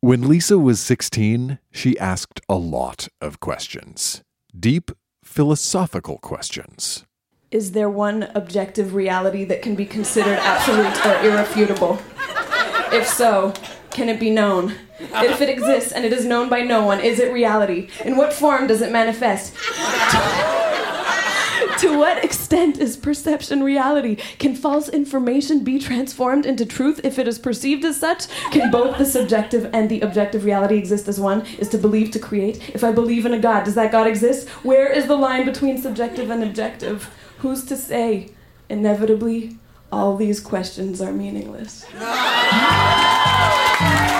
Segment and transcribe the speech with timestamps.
[0.00, 4.22] When Lisa was 16, she asked a lot of questions.
[4.56, 4.92] Deep,
[5.24, 7.04] philosophical questions.
[7.50, 11.98] Is there one objective reality that can be considered absolute or irrefutable?
[12.92, 13.52] If so,
[13.90, 14.76] can it be known?
[15.00, 17.88] If it exists and it is known by no one, is it reality?
[18.04, 19.56] In what form does it manifest?
[21.78, 24.16] To what extent is perception reality?
[24.38, 28.28] Can false information be transformed into truth if it is perceived as such?
[28.50, 31.46] Can both the subjective and the objective reality exist as one?
[31.58, 32.70] Is to believe to create?
[32.70, 34.48] If I believe in a God, does that God exist?
[34.64, 37.10] Where is the line between subjective and objective?
[37.38, 38.30] Who's to say?
[38.68, 39.56] Inevitably,
[39.92, 41.86] all these questions are meaningless.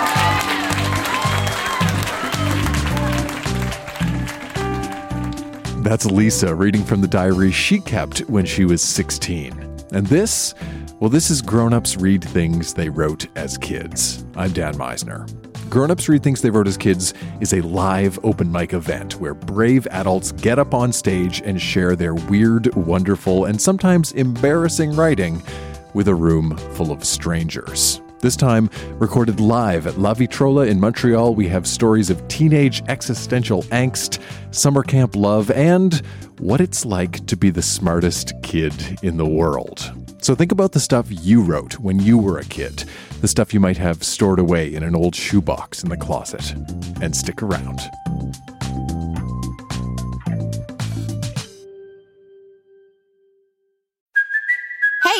[5.81, 9.53] That's Lisa reading from the diary she kept when she was 16.
[9.93, 10.53] And this,
[10.99, 14.25] well, this is Grown Ups Read Things They Wrote as Kids.
[14.37, 15.31] I'm Dan Misener.
[15.71, 19.35] Grown Ups Read Things They Wrote as Kids is a live open mic event where
[19.35, 25.41] brave adults get up on stage and share their weird, wonderful, and sometimes embarrassing writing
[25.95, 28.01] with a room full of strangers.
[28.21, 33.63] This time, recorded live at La Vitrola in Montreal, we have stories of teenage existential
[33.65, 34.21] angst,
[34.53, 35.95] summer camp love, and
[36.41, 38.75] what it's like to be the smartest kid
[39.05, 39.93] in the world.
[40.21, 42.83] So think about the stuff you wrote when you were a kid,
[43.21, 46.55] the stuff you might have stored away in an old shoebox in the closet,
[47.01, 47.79] and stick around.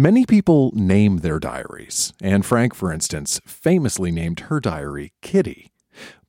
[0.00, 2.14] Many people name their diaries.
[2.22, 5.72] Anne Frank, for instance, famously named her diary Kitty.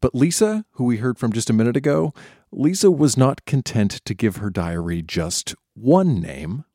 [0.01, 2.13] But Lisa, who we heard from just a minute ago,
[2.51, 6.65] Lisa was not content to give her diary just one name.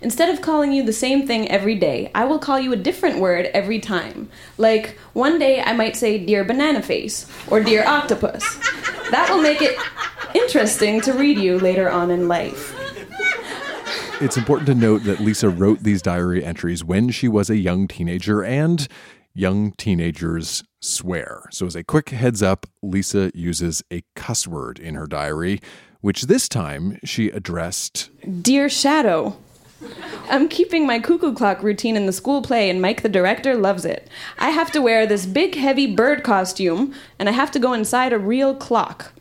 [0.00, 3.20] Instead of calling you the same thing every day, I will call you a different
[3.20, 4.30] word every time.
[4.56, 8.42] Like, one day I might say Dear Banana Face or Dear Octopus.
[9.10, 9.76] That will make it
[10.34, 12.77] interesting to read you later on in life.
[14.20, 17.86] It's important to note that Lisa wrote these diary entries when she was a young
[17.86, 18.88] teenager, and
[19.32, 21.44] young teenagers swear.
[21.52, 25.60] So, as a quick heads up, Lisa uses a cuss word in her diary,
[26.00, 28.10] which this time she addressed
[28.42, 29.36] Dear Shadow.
[30.28, 33.84] I'm keeping my cuckoo clock routine in the school play, and Mike, the director, loves
[33.84, 34.10] it.
[34.36, 38.12] I have to wear this big, heavy bird costume, and I have to go inside
[38.12, 39.12] a real clock.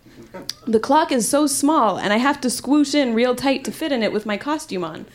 [0.66, 3.92] The clock is so small, and I have to squoosh in real tight to fit
[3.92, 5.06] in it with my costume on.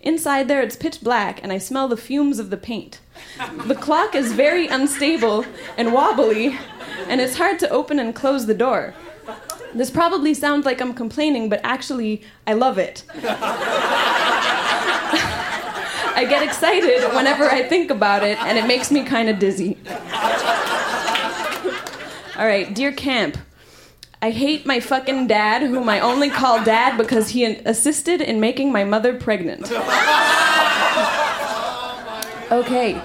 [0.00, 3.00] Inside there, it's pitch black, and I smell the fumes of the paint.
[3.66, 5.44] The clock is very unstable
[5.76, 6.58] and wobbly,
[7.08, 8.94] and it's hard to open and close the door.
[9.74, 13.04] This probably sounds like I'm complaining, but actually, I love it.
[16.14, 19.78] I get excited whenever I think about it, and it makes me kind of dizzy.
[22.36, 23.38] All right, dear camp,
[24.22, 28.70] I hate my fucking dad, whom I only call dad because he assisted in making
[28.70, 29.70] my mother pregnant.
[32.52, 33.02] Okay.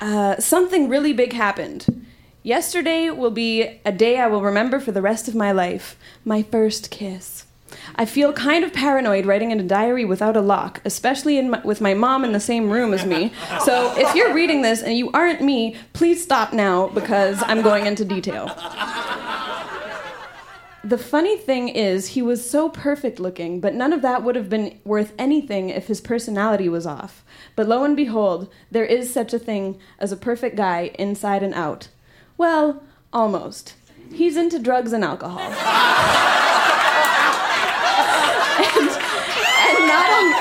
[0.00, 2.06] Uh, something really big happened.
[2.42, 6.42] Yesterday will be a day I will remember for the rest of my life my
[6.42, 7.44] first kiss.
[7.96, 11.80] I feel kind of paranoid writing in a diary without a lock, especially my, with
[11.80, 13.32] my mom in the same room as me.
[13.64, 17.86] So if you're reading this and you aren't me, please stop now because I'm going
[17.86, 18.46] into detail.
[20.86, 24.48] The funny thing is, he was so perfect looking, but none of that would have
[24.48, 27.24] been worth anything if his personality was off.
[27.56, 31.54] But lo and behold, there is such a thing as a perfect guy inside and
[31.54, 31.88] out.
[32.38, 33.74] Well, almost.
[34.12, 35.40] He's into drugs and alcohol.
[35.40, 35.50] and,
[39.66, 40.34] and, not on,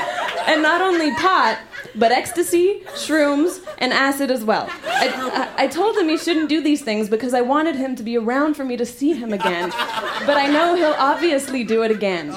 [0.48, 1.58] and not only pot,
[1.97, 4.69] but ecstasy, shrooms, and acid as well.
[4.86, 8.03] I, I, I, told him he shouldn't do these things because I wanted him to
[8.03, 9.69] be around for me to see him again.
[9.69, 12.27] But I know he'll obviously do it again.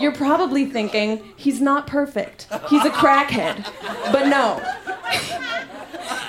[0.00, 2.46] You're probably thinking, he's not perfect.
[2.68, 3.64] He's a crackhead.
[4.12, 4.62] But no.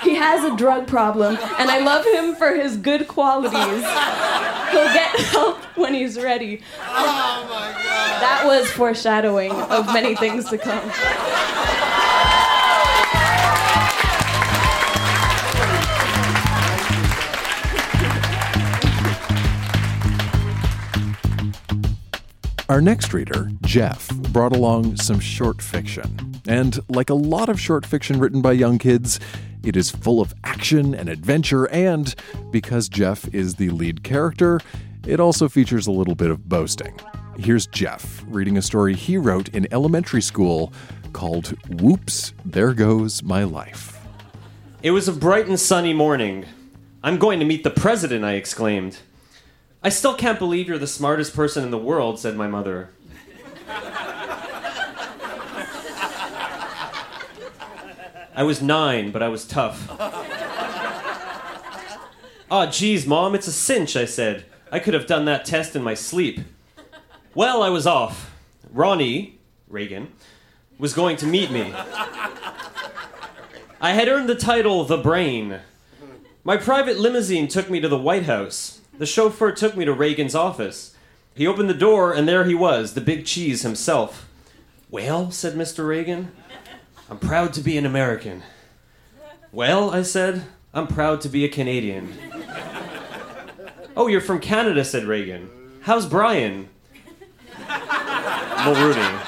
[0.02, 3.52] He has a drug problem, and I love him for his good qualities.
[3.52, 6.60] He'll get help when he's ready.
[6.80, 8.20] Oh my god.
[8.20, 10.90] That was foreshadowing of many things to come.
[22.72, 26.40] Our next reader, Jeff, brought along some short fiction.
[26.48, 29.20] And like a lot of short fiction written by young kids,
[29.62, 32.14] it is full of action and adventure, and
[32.50, 34.58] because Jeff is the lead character,
[35.06, 36.98] it also features a little bit of boasting.
[37.36, 40.72] Here's Jeff reading a story he wrote in elementary school
[41.12, 41.48] called
[41.82, 44.00] Whoops, There Goes My Life.
[44.82, 46.46] It was a bright and sunny morning.
[47.04, 48.96] I'm going to meet the president, I exclaimed.
[49.84, 52.90] I still can't believe you're the smartest person in the world, said my mother.
[58.34, 59.90] I was nine, but I was tough.
[59.90, 59.96] Aw,
[62.50, 64.44] oh, ah, geez, Mom, it's a cinch, I said.
[64.70, 66.40] I could have done that test in my sleep.
[67.34, 68.32] Well, I was off.
[68.70, 69.38] Ronnie,
[69.68, 70.12] Reagan,
[70.78, 71.74] was going to meet me.
[73.80, 75.58] I had earned the title The Brain.
[76.44, 78.81] My private limousine took me to the White House.
[78.98, 80.94] The chauffeur took me to Reagan's office.
[81.34, 84.28] He opened the door, and there he was, the big cheese himself.
[84.90, 85.86] Well, said Mr.
[85.86, 86.32] Reagan,
[87.08, 88.42] I'm proud to be an American.
[89.50, 90.44] Well, I said,
[90.74, 92.14] I'm proud to be a Canadian.
[93.96, 95.50] oh, you're from Canada, said Reagan.
[95.82, 96.68] How's Brian?
[97.56, 99.18] Mulroney.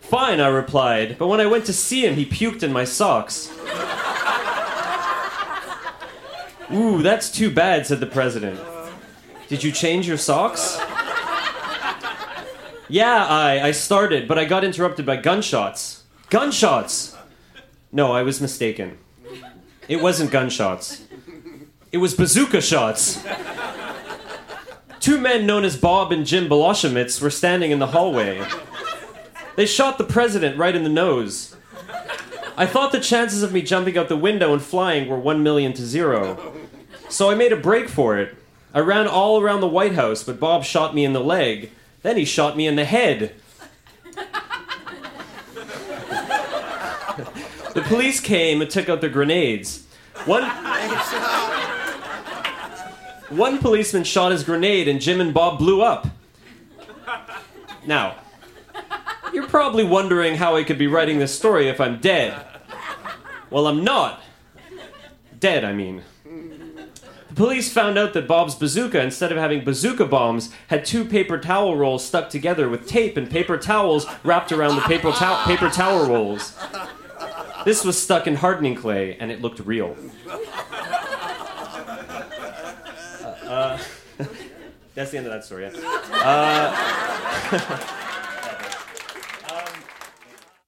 [0.00, 3.50] Fine, I replied, but when I went to see him, he puked in my socks.
[6.72, 8.60] Ooh, that's too bad, said the president.
[9.48, 10.78] Did you change your socks?
[12.88, 16.04] Yeah, I, I started, but I got interrupted by gunshots.
[16.30, 17.16] Gunshots!
[17.92, 18.98] No, I was mistaken.
[19.88, 21.02] It wasn't gunshots.
[21.92, 23.22] It was bazooka shots.
[25.00, 28.42] Two men known as Bob and Jim Beloshemitz were standing in the hallway.
[29.56, 31.54] They shot the president right in the nose.
[32.56, 35.72] I thought the chances of me jumping out the window and flying were one million
[35.74, 36.52] to zero.
[37.08, 38.36] So I made a break for it.
[38.72, 41.70] I ran all around the White House, but Bob shot me in the leg.
[42.02, 43.34] Then he shot me in the head.
[47.74, 49.86] the police came and took out the grenades.
[50.24, 50.44] One.
[53.30, 56.06] One policeman shot his grenade and Jim and Bob blew up.
[57.86, 58.16] Now,
[59.34, 62.34] you're probably wondering how I could be writing this story if I'm dead.
[63.50, 64.22] Well, I'm not.
[65.38, 66.02] Dead, I mean.
[66.24, 71.36] The police found out that Bob's bazooka, instead of having bazooka bombs, had two paper
[71.36, 75.68] towel rolls stuck together with tape and paper towels wrapped around the paper, to- paper
[75.68, 76.56] towel rolls.
[77.64, 79.96] This was stuck in hardening clay, and it looked real.
[80.28, 80.38] Uh,
[83.46, 83.78] uh,
[84.94, 85.68] that's the end of that story.
[86.12, 88.00] Uh,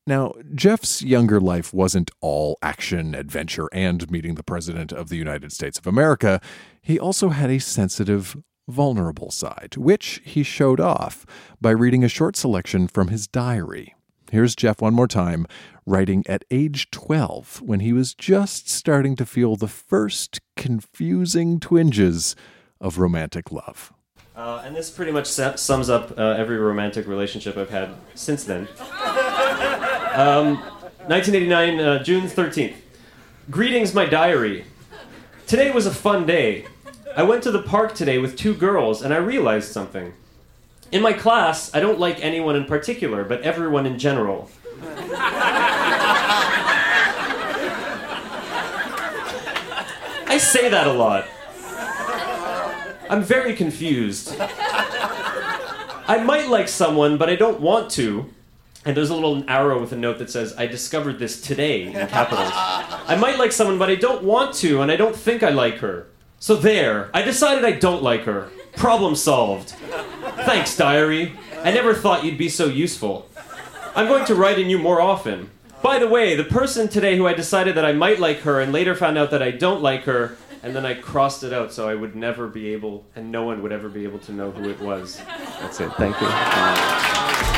[0.08, 5.50] Now, Jeff's younger life wasn't all action, adventure, and meeting the President of the United
[5.50, 6.40] States of America.
[6.80, 8.36] He also had a sensitive,
[8.68, 11.26] vulnerable side, which he showed off
[11.60, 13.96] by reading a short selection from his diary.
[14.30, 15.44] Here's Jeff one more time,
[15.84, 22.36] writing at age 12 when he was just starting to feel the first confusing twinges
[22.80, 23.92] of romantic love.
[24.36, 28.68] Uh, and this pretty much sums up uh, every romantic relationship I've had since then.
[30.16, 30.56] Um,
[31.08, 32.76] 1989, uh, June 13th.
[33.50, 34.64] Greetings, my diary.
[35.46, 36.64] Today was a fun day.
[37.14, 40.14] I went to the park today with two girls and I realized something.
[40.90, 44.50] In my class, I don't like anyone in particular, but everyone in general.
[50.28, 51.28] I say that a lot.
[53.10, 54.34] I'm very confused.
[56.08, 58.30] I might like someone, but I don't want to.
[58.86, 61.92] And there's a little arrow with a note that says, I discovered this today in
[62.06, 62.52] capitals.
[62.54, 65.78] I might like someone, but I don't want to, and I don't think I like
[65.78, 66.06] her.
[66.38, 68.48] So there, I decided I don't like her.
[68.76, 69.70] Problem solved.
[70.44, 71.32] Thanks, diary.
[71.64, 73.28] I never thought you'd be so useful.
[73.96, 75.50] I'm going to write in you more often.
[75.82, 78.72] By the way, the person today who I decided that I might like her and
[78.72, 81.88] later found out that I don't like her, and then I crossed it out so
[81.88, 84.70] I would never be able, and no one would ever be able to know who
[84.70, 85.20] it was.
[85.60, 85.90] That's it.
[85.94, 87.55] Thank you.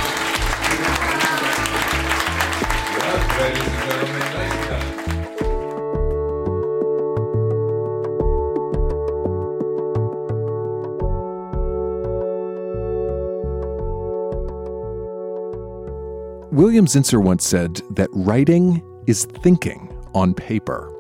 [16.51, 20.93] William Zinsser once said that writing is thinking on paper.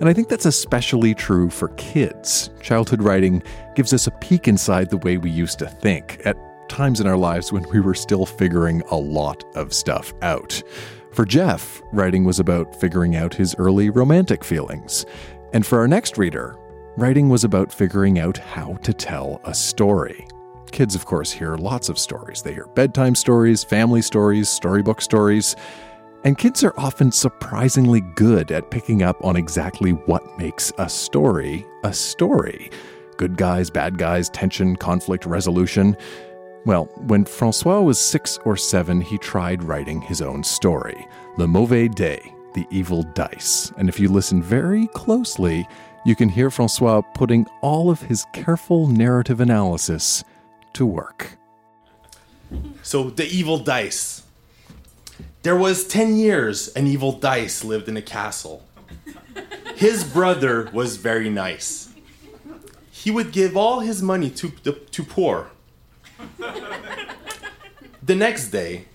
[0.00, 2.50] And I think that's especially true for kids.
[2.60, 3.42] Childhood writing
[3.74, 6.36] gives us a peek inside the way we used to think at
[6.68, 10.62] times in our lives when we were still figuring a lot of stuff out.
[11.18, 15.04] For Jeff, writing was about figuring out his early romantic feelings.
[15.52, 16.56] And for our next reader,
[16.96, 20.28] writing was about figuring out how to tell a story.
[20.70, 22.42] Kids, of course, hear lots of stories.
[22.42, 25.56] They hear bedtime stories, family stories, storybook stories.
[26.22, 31.66] And kids are often surprisingly good at picking up on exactly what makes a story
[31.82, 32.70] a story
[33.18, 35.96] good guys, bad guys, tension, conflict, resolution.
[36.68, 41.08] Well, when Francois was six or seven, he tried writing his own story,
[41.38, 42.20] Le Mauvais Dé,
[42.52, 43.72] The Evil Dice.
[43.78, 45.66] And if you listen very closely,
[46.04, 50.24] you can hear Francois putting all of his careful narrative analysis
[50.74, 51.38] to work.
[52.82, 54.24] So, the evil dice.
[55.44, 58.62] There was 10 years an evil dice lived in a castle.
[59.74, 61.88] His brother was very nice.
[62.90, 65.50] He would give all his money to the to poor.
[68.02, 68.86] The next day,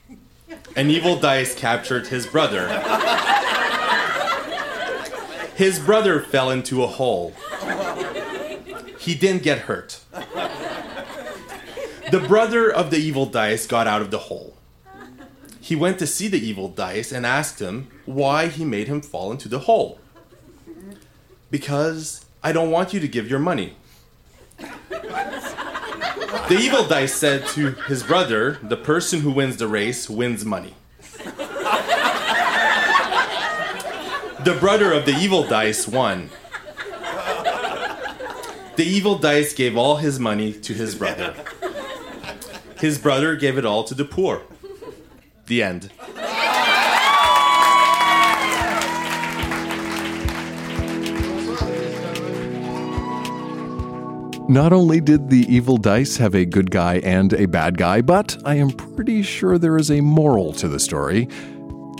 [0.75, 2.67] an evil dice captured his brother.
[5.55, 7.33] His brother fell into a hole.
[8.99, 9.99] He didn't get hurt.
[12.11, 14.55] The brother of the evil dice got out of the hole.
[15.59, 19.31] He went to see the evil dice and asked him why he made him fall
[19.31, 19.99] into the hole.
[21.49, 23.75] Because I don't want you to give your money.
[26.49, 30.73] The evil dice said to his brother, The person who wins the race wins money.
[34.43, 36.29] The brother of the evil dice won.
[38.75, 41.35] The evil dice gave all his money to his brother.
[42.79, 44.41] His brother gave it all to the poor.
[45.45, 45.91] The end.
[54.49, 58.37] Not only did the evil dice have a good guy and a bad guy, but
[58.43, 61.29] I am pretty sure there is a moral to the story,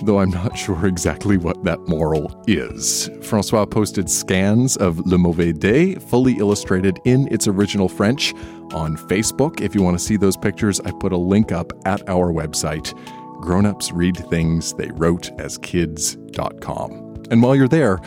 [0.04, 3.10] though I'm not sure exactly what that moral is.
[3.22, 8.34] Francois posted scans of Le Mauvais Dé, fully illustrated in its original French,
[8.74, 9.62] on Facebook.
[9.62, 12.94] If you want to see those pictures, I put a link up at our website,
[13.40, 17.24] grownups read things they wrote as kids.com.
[17.32, 18.00] And while you're there,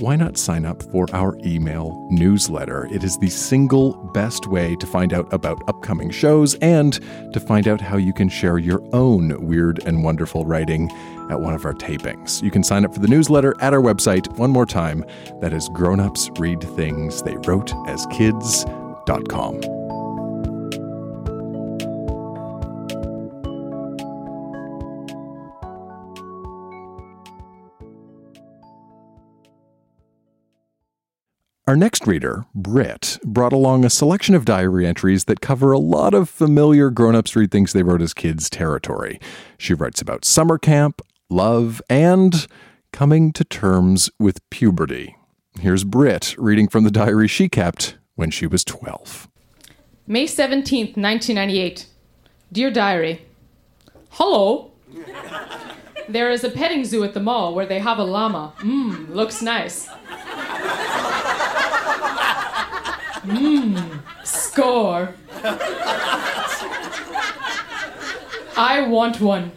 [0.00, 2.88] why not sign up for our email newsletter?
[2.90, 6.98] It is the single best way to find out about upcoming shows and
[7.32, 10.90] to find out how you can share your own weird and wonderful writing
[11.30, 12.42] at one of our tapings.
[12.42, 15.04] You can sign up for the newsletter at our website one more time.
[15.40, 16.30] That is grownups
[31.70, 36.14] Our next reader, Britt, brought along a selection of diary entries that cover a lot
[36.14, 39.20] of familiar grown ups read things they wrote as kids territory.
[39.56, 42.48] She writes about summer camp, love, and
[42.92, 45.14] coming to terms with puberty.
[45.60, 49.28] Here's Britt reading from the diary she kept when she was 12.
[50.08, 51.86] May 17th, 1998.
[52.50, 53.26] Dear Diary,
[54.08, 54.72] Hello.
[56.08, 58.54] There is a petting zoo at the mall where they have a llama.
[58.58, 59.88] Mmm, looks nice.
[63.30, 65.14] Mmm, score.
[68.56, 69.52] I want one.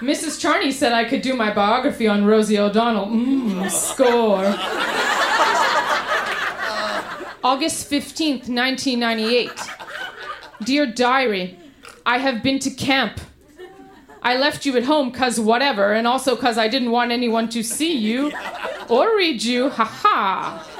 [0.00, 0.38] Mrs.
[0.38, 3.06] Charney said I could do my biography on Rosie O'Donnell.
[3.06, 4.44] Mmm, score.
[7.42, 9.50] August 15th, 1998.
[10.64, 11.58] Dear Diary,
[12.04, 13.20] I have been to camp.
[14.22, 17.62] I left you at home cause whatever, and also cause I didn't want anyone to
[17.62, 18.32] see you
[18.88, 19.70] or read you.
[19.70, 20.75] Ha ha.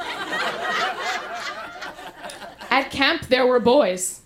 [2.76, 4.20] At camp, there were boys.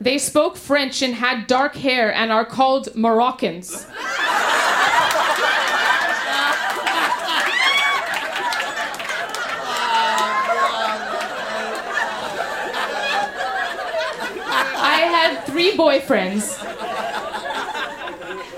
[0.00, 3.86] They spoke French and had dark hair and are called Moroccans.
[14.82, 16.58] I had three boyfriends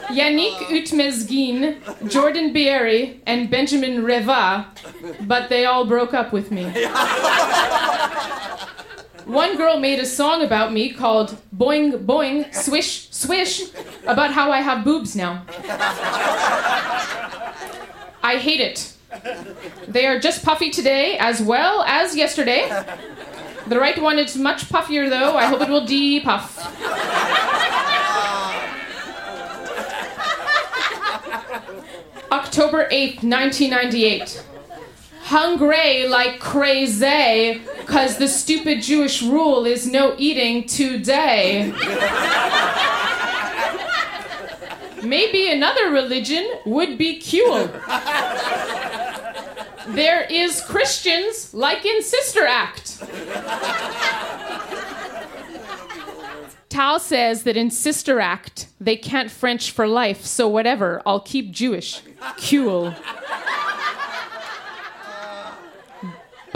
[0.08, 4.68] Yannick Utmezgin, Jordan Bierry, and Benjamin Reva,
[5.20, 6.64] but they all broke up with me.
[9.26, 13.60] One girl made a song about me called Boing Boing Swish Swish
[14.06, 15.44] about how I have boobs now.
[18.22, 18.92] I hate it.
[19.88, 22.68] They are just puffy today as well as yesterday.
[23.66, 25.36] The right one is much puffier though.
[25.36, 26.56] I hope it will de-puff.
[32.30, 34.44] October 8th, 1998.
[35.22, 41.72] Hungry like crazy, cause the stupid Jewish rule is no eating today.
[45.02, 47.68] Maybe another religion would be cool.
[49.94, 53.02] There is Christians like in Sister Act.
[56.68, 61.52] Tal says that in Sister Act, they can't French for life, so whatever, I'll keep
[61.52, 62.02] Jewish.
[62.50, 62.94] Cool.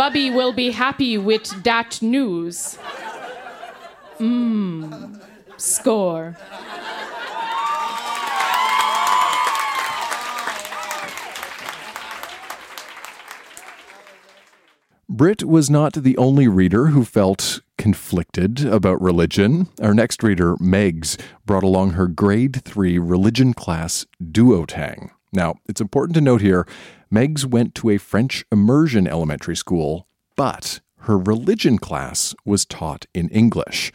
[0.01, 2.79] Bubby will be happy with that news.
[4.19, 5.23] Mmm.
[5.59, 6.39] Score.
[15.07, 19.69] Britt was not the only reader who felt conflicted about religion.
[19.83, 25.11] Our next reader, Megs, brought along her grade 3 religion class duotang.
[25.33, 26.67] Now, it's important to note here
[27.13, 30.07] Megs went to a French immersion elementary school,
[30.37, 33.93] but her religion class was taught in English,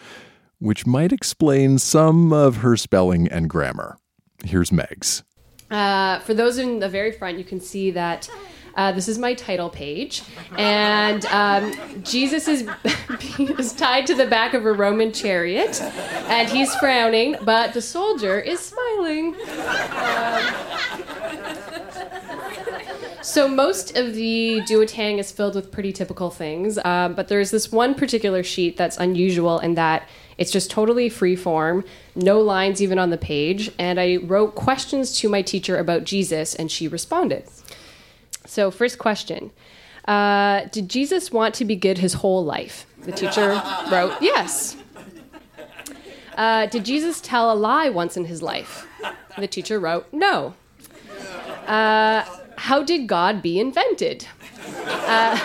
[0.60, 3.98] which might explain some of her spelling and grammar.
[4.44, 5.24] Here's Megs.
[5.72, 8.30] Uh, for those in the very front, you can see that
[8.76, 10.22] uh, this is my title page,
[10.58, 12.68] and um, Jesus is,
[13.40, 18.40] is tied to the back of a Roman chariot, and he's frowning, but the soldier
[18.40, 19.36] is smiling.
[19.92, 20.44] Um,
[23.22, 27.72] so most of the duotang is filled with pretty typical things, um, but there's this
[27.72, 33.00] one particular sheet that's unusual in that it's just totally free form, no lines even
[33.00, 37.46] on the page, and I wrote questions to my teacher about Jesus, and she responded.
[38.46, 39.52] So, first question
[40.08, 42.86] uh, Did Jesus want to be good his whole life?
[43.02, 43.62] The teacher
[43.92, 44.78] wrote, Yes.
[46.36, 48.88] Uh, did Jesus tell a lie once in his life?
[49.38, 50.54] The teacher wrote, No.
[51.68, 52.24] Uh,
[52.58, 54.28] how did God be invented?
[54.88, 55.36] Uh,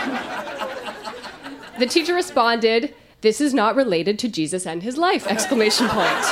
[1.78, 5.26] the teacher responded, This is not related to Jesus and his life!
[5.26, 6.24] Exclamation point.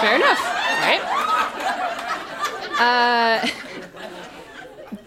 [0.00, 0.40] Fair enough,
[0.80, 1.18] right?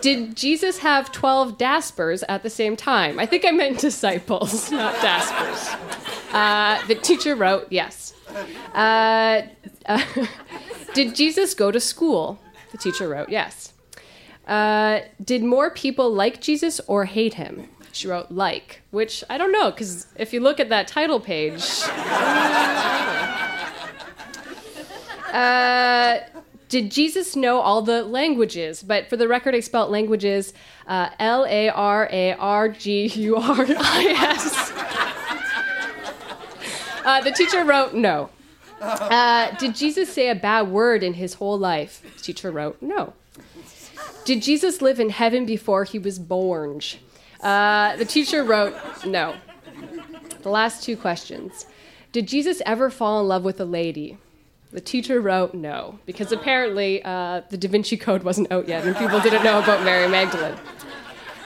[0.01, 3.19] Did Jesus have 12 Daspers at the same time?
[3.19, 6.33] I think I meant disciples, not Daspers.
[6.33, 8.13] Uh, the teacher wrote, yes.
[8.73, 9.43] Uh,
[9.85, 10.03] uh,
[10.93, 12.39] did Jesus go to school?
[12.71, 13.73] The teacher wrote, yes.
[14.47, 17.67] Uh, did more people like Jesus or hate him?
[17.91, 21.61] She wrote, like, which I don't know, because if you look at that title page.
[26.71, 28.81] Did Jesus know all the languages?
[28.81, 30.53] But for the record, I spelled languages
[30.87, 34.71] uh, L A R A R G U R I S.
[37.03, 38.29] Uh, the teacher wrote no.
[38.79, 42.03] Uh, did Jesus say a bad word in his whole life?
[42.03, 43.13] The teacher wrote no.
[44.23, 46.79] Did Jesus live in heaven before he was born?
[47.41, 49.33] Uh, the teacher wrote no.
[50.43, 51.65] The last two questions.
[52.11, 54.19] Did Jesus ever fall in love with a lady?
[54.71, 58.95] The teacher wrote no, because apparently uh, the Da Vinci Code wasn't out yet and
[58.95, 60.57] people didn't know about Mary Magdalene.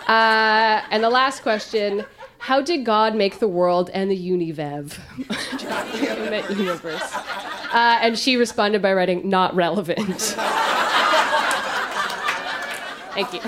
[0.08, 2.06] Uh, and the last question
[2.38, 5.00] How did God make the world and the univev?
[6.56, 7.16] universe.
[7.74, 10.22] Uh, and she responded by writing, Not relevant.
[13.16, 13.40] Thank you.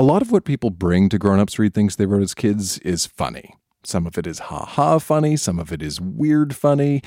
[0.00, 2.78] A lot of what people bring to grown ups read things they wrote as kids
[2.78, 3.52] is funny.
[3.84, 7.02] Some of it is ha ha funny, some of it is weird funny.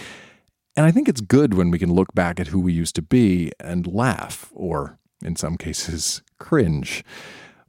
[0.75, 3.01] And I think it's good when we can look back at who we used to
[3.01, 7.03] be and laugh, or in some cases, cringe.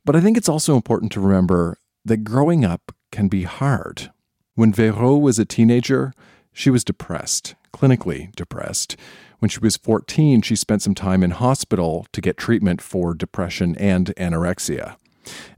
[0.05, 4.13] But I think it's also important to remember that growing up can be hard.
[4.57, 6.13] When Vero was a teenager,
[6.53, 8.99] she was depressed, clinically depressed.
[9.39, 13.75] When she was 14, she spent some time in hospital to get treatment for depression
[13.77, 14.97] and anorexia.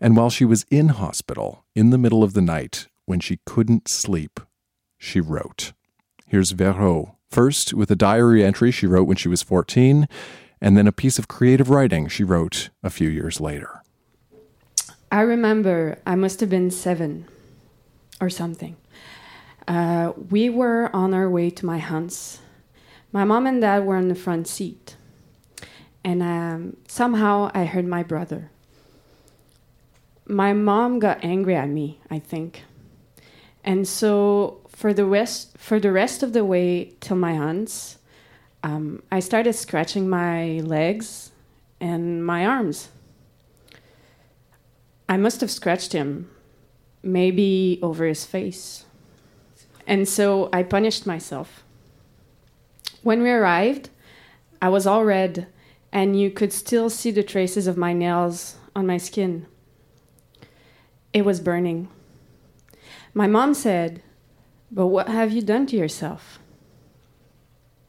[0.01, 3.89] And while she was in hospital, in the middle of the night, when she couldn't
[3.89, 4.41] sleep,
[4.99, 5.73] she wrote.
[6.27, 10.09] Here's Vero, first with a diary entry she wrote when she was 14,
[10.61, 13.83] and then a piece of creative writing she wrote a few years later.
[15.13, 17.27] I remember I must have been seven
[18.21, 18.77] or something.
[19.69, 22.41] Uh, we were on our way to my aunt's.
[23.13, 24.97] My mom and dad were in the front seat.
[26.05, 28.51] And um, somehow I heard my brother.
[30.27, 32.65] My mom got angry at me, I think.
[33.65, 37.99] And so for the rest, for the rest of the way till my aunt's,
[38.63, 41.31] um, I started scratching my legs
[41.81, 42.89] and my arms.
[45.09, 46.29] I must have scratched him,
[47.03, 48.85] maybe over his face.
[49.87, 51.63] And so I punished myself.
[53.03, 53.91] When we arrived,
[54.61, 55.47] I was all red,
[55.93, 59.47] and you could still see the traces of my nails on my skin.
[61.17, 61.89] It was burning.
[63.15, 64.03] My mom said,
[64.71, 66.39] But what have you done to yourself?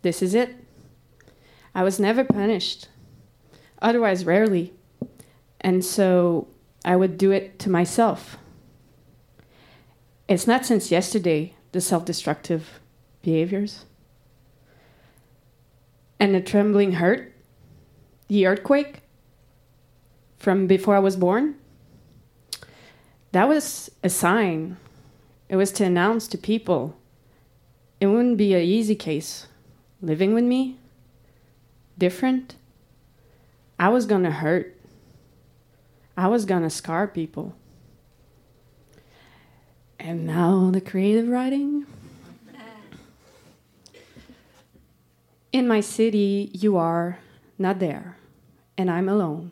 [0.01, 0.55] This is it.
[1.75, 2.87] I was never punished,
[3.81, 4.71] otherwise, rarely.
[5.59, 6.47] And so
[6.85, 8.37] I would do it to myself.
[10.29, 12.79] It's not since yesterday, the self destructive
[13.23, 13.83] behaviors.
[16.17, 17.33] And the trembling hurt,
[18.29, 19.01] the earthquake
[20.37, 21.55] from before I was born,
[23.37, 24.77] that was a sign.
[25.47, 26.97] It was to announce to people
[27.99, 29.47] it wouldn't be an easy case
[30.01, 30.77] living with me,
[31.97, 32.55] different.
[33.79, 34.75] I was gonna hurt.
[36.15, 37.55] I was gonna scar people.
[39.99, 41.85] And now the creative writing.
[45.51, 47.19] In my city, you are
[47.57, 48.17] not there,
[48.77, 49.51] and I'm alone.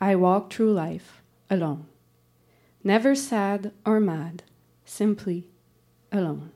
[0.00, 1.86] I walk through life alone.
[2.84, 4.42] Never sad or mad,
[4.84, 5.46] simply
[6.10, 6.50] alone.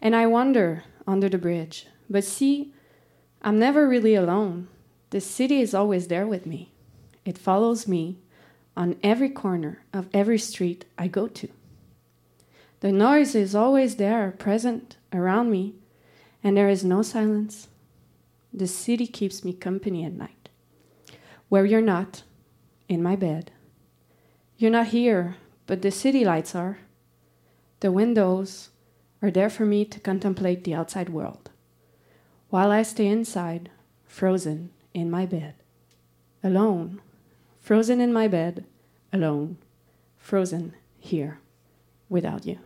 [0.00, 2.72] And I wander under the bridge, but see,
[3.42, 4.68] I'm never really alone.
[5.10, 6.72] The city is always there with me.
[7.24, 8.18] It follows me
[8.76, 11.48] on every corner of every street I go to.
[12.80, 15.74] The noise is always there, present around me,
[16.42, 17.68] and there is no silence.
[18.52, 20.48] The city keeps me company at night.
[21.48, 22.22] Where you're not,
[22.88, 23.50] in my bed.
[24.56, 25.36] You're not here,
[25.66, 26.78] but the city lights are.
[27.80, 28.70] The windows
[29.20, 31.50] are there for me to contemplate the outside world,
[32.50, 33.70] while I stay inside,
[34.06, 35.54] frozen in my bed.
[36.42, 37.00] Alone,
[37.60, 38.64] frozen in my bed,
[39.12, 39.58] alone,
[40.16, 41.40] frozen here
[42.08, 42.58] without you.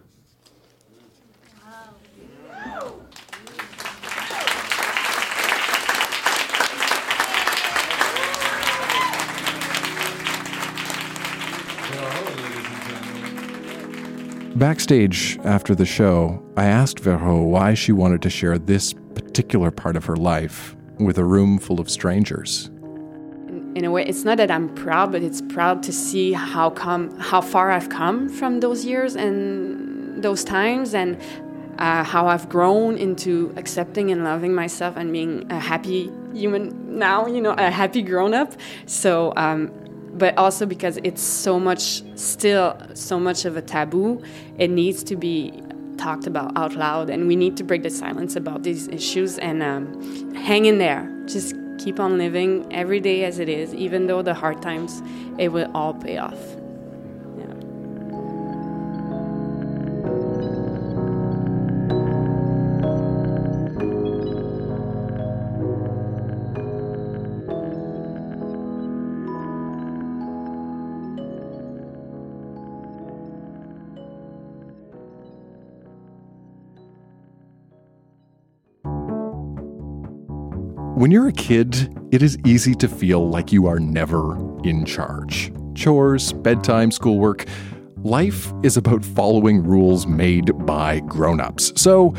[14.58, 19.94] Backstage after the show, I asked Vero why she wanted to share this particular part
[19.94, 22.68] of her life with a room full of strangers.
[23.76, 27.04] in a way it's not that i'm proud but it's proud to see how come
[27.30, 31.16] how far i've come from those years and those times and
[31.78, 37.26] uh, how i've grown into accepting and loving myself and being a happy human now
[37.26, 38.50] you know a happy grown-up
[38.86, 39.70] so um,
[40.18, 44.22] but also because it's so much still so much of a taboo
[44.58, 45.62] it needs to be
[45.98, 49.62] talked about out loud and we need to break the silence about these issues and
[49.62, 51.10] um, hang in there.
[51.26, 55.02] Just keep on living every day as it is even though the hard times
[55.38, 56.57] it will all pay off
[80.98, 85.52] When you're a kid, it is easy to feel like you are never in charge.
[85.76, 87.44] Chores, bedtime, schoolwork.
[87.98, 91.72] Life is about following rules made by grown ups.
[91.80, 92.14] So,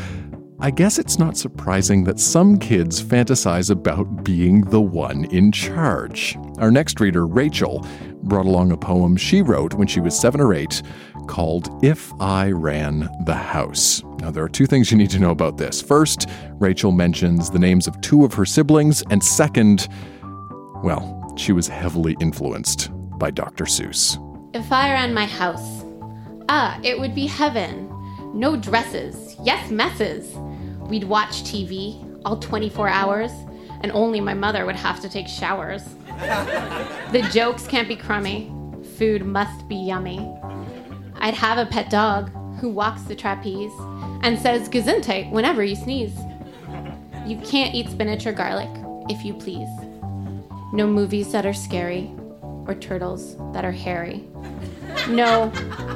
[0.60, 6.38] I guess it's not surprising that some kids fantasize about being the one in charge.
[6.56, 7.86] Our next reader, Rachel,
[8.22, 10.80] brought along a poem she wrote when she was seven or eight
[11.30, 14.02] called If I Ran the House.
[14.18, 15.80] Now, there are two things you need to know about this.
[15.80, 19.86] First, Rachel mentions the names of two of her siblings, and second,
[20.82, 23.64] well, she was heavily influenced by Dr.
[23.64, 24.18] Seuss.
[24.56, 25.84] If I ran my house,
[26.48, 27.88] ah, it would be heaven.
[28.34, 30.34] No dresses, yes, messes.
[30.88, 33.30] We'd watch TV all 24 hours,
[33.82, 35.84] and only my mother would have to take showers.
[37.12, 38.52] the jokes can't be crummy,
[38.98, 40.39] food must be yummy.
[41.20, 43.72] I'd have a pet dog who walks the trapeze
[44.22, 46.16] and says gesundheit whenever you sneeze.
[47.26, 48.70] You can't eat spinach or garlic,
[49.08, 49.68] if you please.
[50.72, 52.10] No movies that are scary
[52.66, 54.24] or turtles that are hairy.
[55.08, 55.52] No,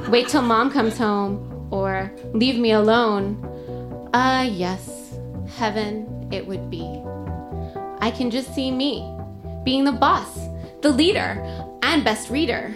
[0.09, 3.39] wait till mom comes home or leave me alone.
[4.13, 5.17] Ah, yes,
[5.57, 7.01] heaven it would be.
[7.99, 9.11] I can just see me
[9.63, 10.37] being the boss,
[10.81, 11.43] the leader,
[11.81, 12.73] and best reader.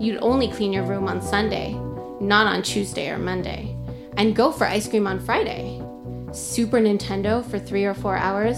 [0.00, 1.72] You'd only clean your room on Sunday,
[2.20, 3.74] not on Tuesday or Monday,
[4.16, 5.82] and go for ice cream on Friday.
[6.32, 8.56] Super Nintendo for three or four hours.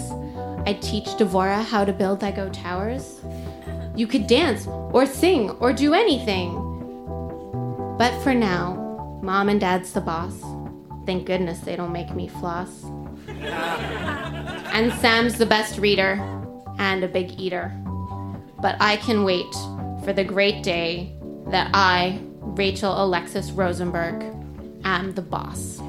[0.66, 3.20] I'd teach Devora how to build Lego towers.
[3.96, 6.52] You could dance or sing or do anything.
[7.96, 10.42] But for now, mom and dad's the boss.
[11.06, 12.84] Thank goodness they don't make me floss.
[13.28, 16.18] and Sam's the best reader
[16.78, 17.72] and a big eater.
[18.60, 19.52] But I can wait
[20.04, 21.16] for the great day
[21.50, 24.24] that I, Rachel Alexis Rosenberg,
[24.84, 25.80] am the boss.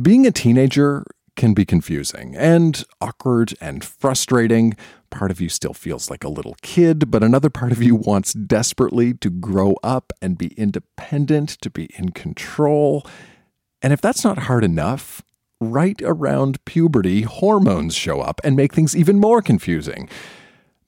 [0.00, 1.04] Being a teenager
[1.38, 4.76] can be confusing and awkward and frustrating.
[5.08, 8.34] Part of you still feels like a little kid, but another part of you wants
[8.34, 13.06] desperately to grow up and be independent, to be in control.
[13.80, 15.22] And if that's not hard enough,
[15.60, 20.08] right around puberty, hormones show up and make things even more confusing.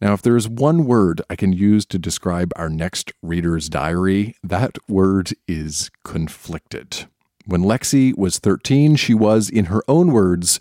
[0.01, 4.35] Now, if there is one word I can use to describe our next reader's diary,
[4.43, 7.07] that word is conflicted.
[7.47, 10.61] When Lexi was 13, she was, in her own words,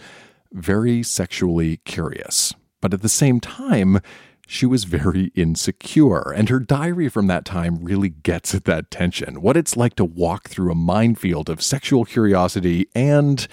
[0.51, 2.53] very sexually curious.
[2.81, 3.99] But at the same time,
[4.47, 9.41] she was very insecure, and her diary from that time really gets at that tension
[9.41, 13.47] what it's like to walk through a minefield of sexual curiosity and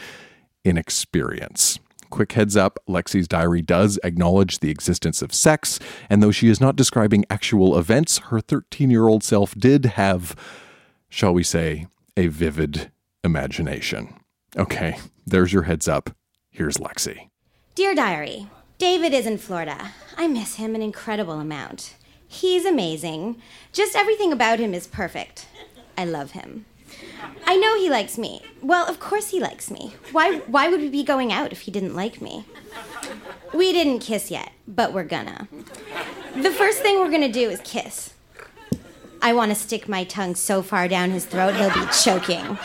[0.64, 1.78] inexperience.
[2.08, 6.62] Quick heads up Lexi's diary does acknowledge the existence of sex, and though she is
[6.62, 10.34] not describing actual events, her 13 year old self did have,
[11.10, 12.90] shall we say, a vivid
[13.26, 14.14] imagination.
[14.56, 16.10] Okay, there's your heads up.
[16.50, 17.28] Here's Lexi.
[17.74, 19.92] Dear Diary, David is in Florida.
[20.16, 21.96] I miss him an incredible amount.
[22.26, 23.36] He's amazing.
[23.72, 25.46] Just everything about him is perfect.
[25.98, 26.64] I love him.
[27.46, 28.42] I know he likes me.
[28.62, 29.94] Well, of course he likes me.
[30.12, 32.44] Why why would we be going out if he didn't like me?
[33.52, 35.48] We didn't kiss yet, but we're gonna.
[36.34, 38.14] The first thing we're gonna do is kiss.
[39.26, 42.56] I want to stick my tongue so far down his throat he'll be choking.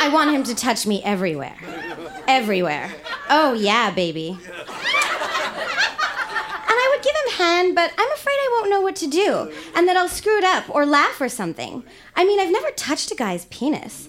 [0.00, 1.56] I want him to touch me everywhere.
[2.26, 2.90] Everywhere.
[3.30, 4.30] Oh, yeah, baby.
[4.30, 4.40] And
[6.68, 9.86] I would give him hand, but I'm afraid I won't know what to do, and
[9.86, 11.84] that I'll screw it up or laugh or something.
[12.16, 14.08] I mean, I've never touched a guy's penis.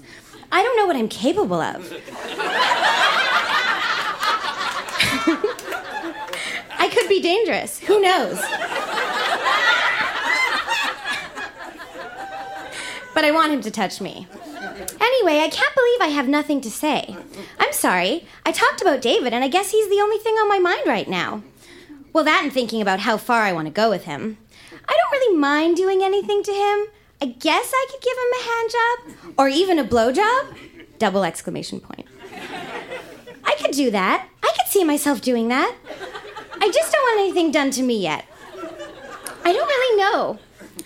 [0.51, 1.93] I don't know what I'm capable of.
[7.03, 7.79] Could be dangerous.
[7.79, 8.39] Who knows?
[13.13, 14.25] but I want him to touch me.
[15.01, 17.17] Anyway, I can't believe I have nothing to say.
[17.59, 18.25] I'm sorry.
[18.45, 21.09] I talked about David, and I guess he's the only thing on my mind right
[21.09, 21.43] now.
[22.13, 24.37] Well, that and thinking about how far I want to go with him.
[24.71, 26.85] I don't really mind doing anything to him.
[27.21, 30.55] I guess I could give him a hand job or even a blow job.
[30.99, 32.07] Double exclamation point.
[33.43, 34.29] I could do that.
[34.41, 35.75] I could see myself doing that.
[36.59, 38.25] I just don't want anything done to me yet.
[39.45, 40.39] I don't really know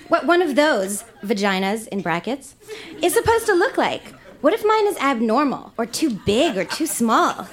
[0.08, 2.56] what one of those vaginas in brackets
[3.01, 4.13] is supposed to look like.
[4.41, 7.47] What if mine is abnormal or too big or too small?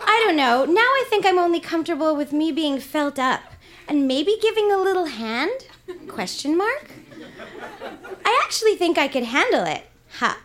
[0.00, 0.64] I don't know.
[0.64, 3.42] Now I think I'm only comfortable with me being felt up
[3.88, 5.66] and maybe giving a little hand?
[6.08, 6.90] Question mark?
[8.24, 9.86] I actually think I could handle it.
[10.18, 10.38] Ha.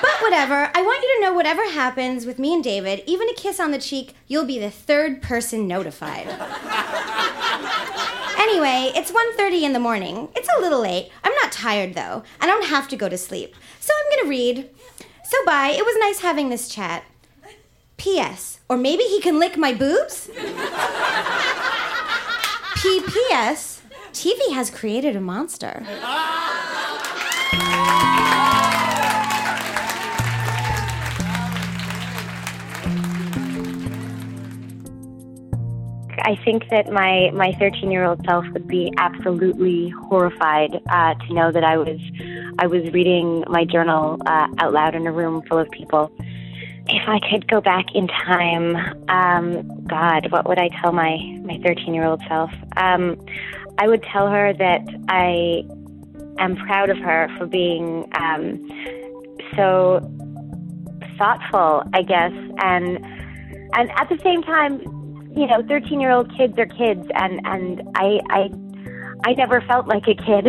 [0.00, 3.34] But whatever, I want you to know whatever happens with me and David, even a
[3.34, 6.28] kiss on the cheek, you'll be the third person notified.
[8.40, 10.28] Anyway, it's 1:30 in the morning.
[10.34, 11.10] It's a little late.
[11.22, 12.24] I'm not tired though.
[12.40, 13.54] I don't have to go to sleep.
[13.80, 14.70] So I'm going to read.
[15.24, 15.74] So bye.
[15.76, 17.04] It was nice having this chat.
[17.98, 18.60] P.S.
[18.68, 20.30] Or maybe he can lick my boobs?
[22.82, 23.82] P.P.S.
[24.12, 25.84] TV has created a monster.
[36.22, 41.34] I think that my my 13 year old self would be absolutely horrified uh, to
[41.34, 42.00] know that I was
[42.58, 46.12] I was reading my journal uh, out loud in a room full of people.
[46.86, 48.76] If I could go back in time,
[49.08, 52.50] um, God, what would I tell my my 13 year old self?
[52.76, 53.24] Um,
[53.78, 55.64] I would tell her that I
[56.38, 58.58] am proud of her for being um,
[59.56, 60.00] so
[61.16, 63.04] thoughtful, I guess, and
[63.74, 64.99] and at the same time
[65.36, 68.50] you know, 13 year old kids are kids, and and I I
[69.24, 70.48] I never felt like a kid.